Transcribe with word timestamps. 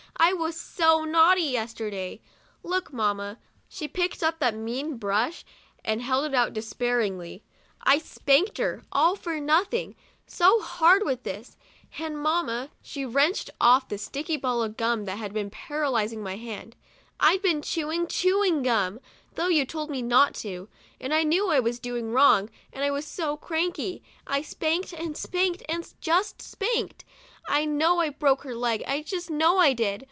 I 0.23 0.33
was 0.33 0.55
so 0.55 1.03
naughty, 1.03 1.41
yesterday. 1.41 2.21
Look, 2.61 2.93
mamma"— 2.93 3.39
she 3.67 3.87
picked 3.87 4.21
up 4.21 4.37
that 4.37 4.53
mean 4.53 4.97
brush, 4.97 5.43
and 5.83 5.99
held 5.99 6.25
it 6.25 6.35
out 6.35 6.53
despairingly 6.53 7.43
—"I 7.81 7.97
spanked 7.97 8.59
her, 8.59 8.83
all 8.91 9.15
for 9.15 9.39
nothing, 9.39 9.95
so 10.27 10.61
hard 10.61 11.03
with 11.03 11.23
this. 11.23 11.57
And 11.97 12.19
mamma"— 12.21 12.69
she 12.83 13.03
wrenched 13.03 13.49
off 13.59 13.89
the 13.89 13.97
sticky 13.97 14.37
ball 14.37 14.61
of 14.61 14.77
gum 14.77 15.05
that 15.05 15.17
had 15.17 15.33
been 15.33 15.49
paralyzing 15.49 16.21
my 16.21 16.35
hand— 16.35 16.75
'I'd 17.19 17.41
been 17.41 17.63
chewing 17.63 18.05
chewing 18.05 18.61
gum, 18.61 18.99
though 19.33 19.47
you 19.49 19.65
told 19.65 19.89
me 19.89 20.03
not 20.03 20.35
to, 20.35 20.69
and 20.99 21.15
I 21.15 21.23
knew 21.23 21.49
I 21.49 21.59
was 21.59 21.79
doing 21.79 22.11
wrong, 22.11 22.51
and 22.71 22.83
I 22.83 22.91
was 22.91 23.07
so 23.07 23.37
cranky. 23.37 24.03
I 24.27 24.43
spanked 24.43 24.93
and 24.93 25.17
spanked 25.17 25.63
and 25.67 25.91
just 25.99 26.43
spanked! 26.43 27.05
I 27.49 27.65
know 27.65 27.97
I 27.99 28.09
broke 28.11 28.43
her 28.43 28.53
leg, 28.53 28.83
I 28.85 29.01
just 29.01 29.31
know 29.31 29.57
I 29.57 29.73
did. 29.73 29.99